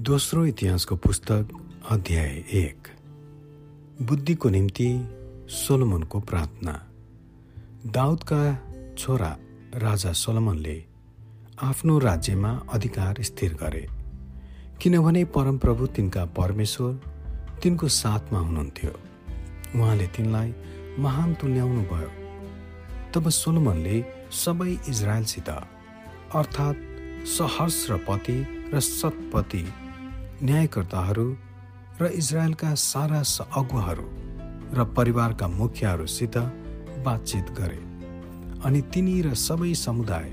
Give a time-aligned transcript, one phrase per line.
[0.00, 1.48] दोस्रो इतिहासको पुस्तक
[1.90, 2.88] अध्याय एक।
[4.02, 5.08] बुद्धिको निम्ति
[5.48, 6.72] सोलोमनको प्रार्थना।
[7.86, 8.58] दाउदका
[8.98, 9.36] छोरा
[9.74, 10.84] राजा सोलोमनले
[11.62, 13.86] आफ्नो राज्यमा अधिकार स्थिर गरे।
[14.82, 16.92] किनभने परमप्रभु तिनका परमेश्वर
[17.62, 18.92] तिनको साथमा हुनुहुन्थ्यो।
[19.78, 20.54] उहाँले तिनलाई
[20.98, 22.10] महान तुल्याउनु भयो
[23.14, 29.64] तब सोलोमनले सबै इजरायलसित अर्थात् सहर्ष पति र सतपति
[30.42, 31.36] न्यायकर्ताहरू
[32.00, 33.22] र इजरायलका सारा
[33.56, 34.06] अगुवाहरू
[34.74, 36.38] र परिवारका मुखियाहरूसित
[37.04, 37.76] बातचित गरे
[38.64, 40.30] अनि तिनी र सबै समुदाय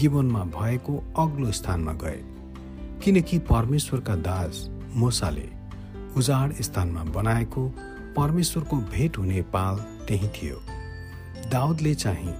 [0.00, 2.20] गिबनमा भएको अग्लो स्थानमा गए
[3.04, 5.48] किनकि परमेश्वरका दास मोसाले
[6.16, 7.68] उजाड स्थानमा बनाएको
[8.16, 9.76] परमेश्वरको भेट हुने पाल
[10.08, 10.56] त्यही थियो।
[11.50, 12.34] दाउदले चाहिँ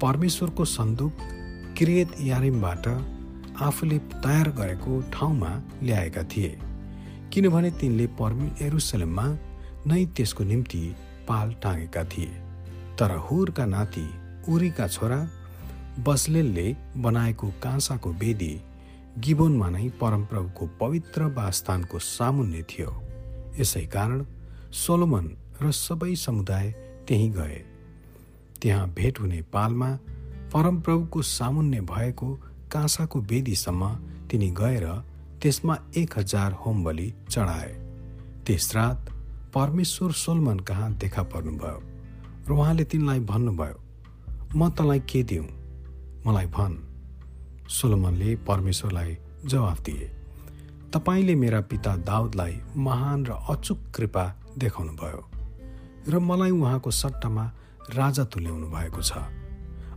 [0.00, 1.12] परमेश्वरको सन्दुक
[1.78, 2.88] क्रियत यारिमबाट
[3.60, 5.50] आफूले तयार गरेको ठाउँमा
[5.82, 6.58] ल्याएका थिए
[7.32, 9.26] किनभने तिनले पर्मि एरुसलेममा
[9.86, 10.94] नै त्यसको निम्ति
[11.28, 12.26] पाल टाँगेका थिए।
[12.98, 14.06] तर हुरका नाति
[14.48, 15.18] उरीका छोरा
[16.06, 18.60] बसलेलले बनाएको काँसाको वेदी
[19.18, 23.02] गिबोनमा नै परमप्रभुको पवित्र वास्थानको सामुन्ने थियो।
[23.60, 24.24] यसै कारण
[24.72, 25.26] सोलोमन
[25.62, 26.70] र सबै समुदाय
[27.08, 27.64] त्यही गए।
[28.62, 29.90] त्यहाँ भेट हुने पालमा
[30.52, 32.28] परमप्रभुको सामुन्ने भएको
[32.72, 33.88] काँसाको वेदीसम्म
[34.30, 34.86] तिनी गएर
[35.42, 37.72] त्यसमा एक हजार होम बलि चढाए।
[38.46, 39.10] त्यस रात
[39.54, 41.80] परमेश्वर सोलमन कहाँ देखा पर्नुभयो?
[42.48, 43.78] र उहाँले तिनलाई भन्नुभयो
[44.56, 45.46] म तँलाई के दिउँ
[46.26, 46.76] मलाई भन्।
[47.68, 50.10] सोलोमनले परमेश्वरलाई जवाफ दिए
[50.94, 54.24] तपाईँले मेरा पिता दाउदलाई महान र अचुक कृपा
[54.58, 55.22] देखाउनु भयो
[56.08, 57.44] र मलाई उहाँको सट्टामा
[57.90, 59.12] राजा तुल्याउनु भएको छ।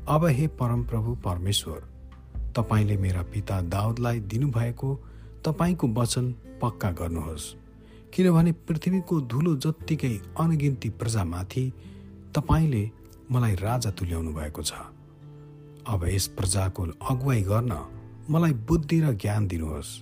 [0.09, 1.79] अब हे परमप्रभु परमेश्वर
[2.55, 4.89] तपाईँले मेरा पिता दाउदलाई दिनुभएको
[5.45, 6.31] तपाईँको वचन
[6.61, 7.55] पक्का गर्नुहोस्।
[8.13, 11.73] किनभने पृथ्वीको धुलो जत्तिकै अनगिन्ती प्रजामाथि
[12.35, 12.91] तपाईँले
[13.31, 14.73] मलाई राजा तुल्याउनु भएको छ।
[15.87, 17.73] अब यस प्रजाको अगुवाई गर्न
[18.29, 20.01] मलाई बुद्धि र ज्ञान दिनुहोस्।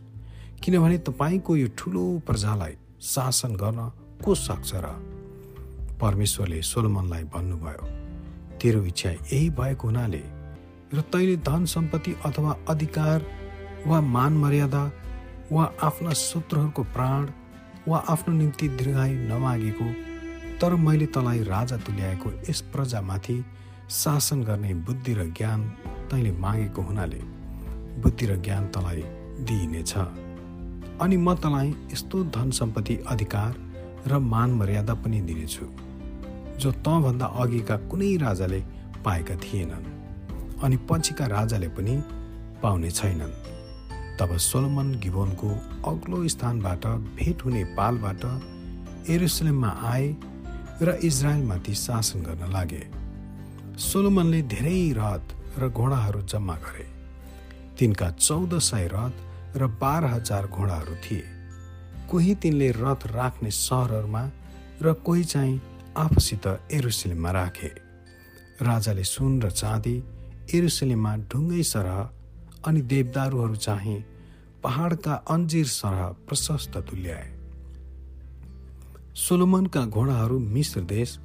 [0.64, 3.92] किनभने तपाईँको यो ठुलो प्रजालाई शासन गर्न
[4.24, 4.88] को सक्छ र?
[6.02, 7.86] परमेश्वरले सोलमनलाई भन्नुभयो
[8.58, 10.37] तेरो इच्छा यही भएको हुनाले
[10.94, 13.26] र तैँले धन सम्पत्ति अथवा अधिकार
[13.88, 14.92] वा मान मर्यादा
[15.52, 17.28] वा आफ्ना शत्रुहरूको प्राण
[17.88, 19.86] वा आफ्नो निम्ति दीर्घायु नमागेको
[20.62, 23.46] तर मैले तँलाई राजा तुल्याएको यस प्रजामाथि
[23.90, 25.70] शासन गर्ने बुद्धि र ज्ञान
[26.12, 27.20] तैँले मागेको हुनाले
[28.02, 29.04] बुद्धि र ज्ञान तँलाई
[29.48, 29.94] दिइनेछ।
[31.02, 33.56] अनि म तँलाई यस्तो धन सम्पत्ति अधिकार
[34.08, 35.66] र मान मर्यादा पनि दिनेछु
[36.60, 38.64] जो तँभन्दा अघिका कुनै राजाले
[39.06, 39.97] पाएका थिएनन्।
[40.64, 41.96] अनि पछिका राजाले पनि
[42.62, 43.34] पाउने छैनन्।
[44.20, 45.50] तब सोलोमन गिबोनको
[45.86, 46.86] अग्लो स्थानबाट
[47.18, 48.24] भेट हुने पालबाट
[49.10, 50.08] एरुसलेममा आए
[50.82, 52.84] र इजरायलमाथि शासन गर्न लागे।
[53.78, 55.26] सोलोमनले धेरै रथ
[55.60, 56.88] र घोडाहरू जम्मा गरे।
[57.78, 61.24] तिनका चौध सय रथ र बाह्र हजार घोडाहरू थिए।
[62.10, 64.24] कोही तिनले रथ राख्ने सहरहरूमा
[64.82, 65.62] र कोही चाहिँ
[65.98, 67.72] आफूसित एरुसलेममा राखे।
[68.62, 69.96] राजाले सुन र चाँदी
[70.56, 72.00] एरुसलेममा ढुङ्गै सरह
[72.68, 74.00] अनि देवदारूहरू चाहिँ
[74.64, 77.28] पहाडका अन्जिर सरह प्रशस्त तुल्याए
[79.16, 81.18] सोलोमनका घोडाहरू मिश्र देश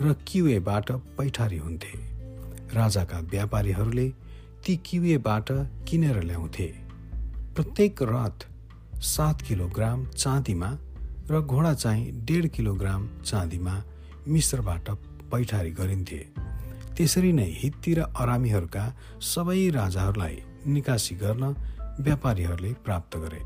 [0.00, 1.92] र किवेबाट पैठारी हुन्थे।
[2.74, 4.08] राजाका व्यापारीहरूले
[4.66, 5.50] ती किवेबाट
[5.88, 6.66] किनेर ल्याउँथे।
[7.54, 8.46] प्रत्येक रथ
[9.02, 10.70] सात किलोग्राम चाँदीमा
[11.30, 13.82] र घोडा चाहिँ डेढ किलोग्राम चाँदीमा
[14.28, 14.90] मिश्रबाट
[15.32, 16.49] पैठारी गरिन्थे।
[17.00, 18.84] त्यसरी नै हित्ती र अरामीहरूका
[19.24, 21.44] सबै राजाहरूलाई निकासी गर्न
[22.00, 23.40] व्यापारीहरूले प्राप्त गरे।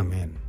[0.00, 0.45] आमेन।